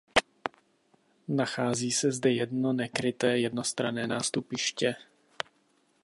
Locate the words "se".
1.91-2.11